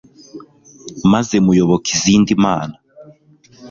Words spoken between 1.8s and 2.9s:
izindi mana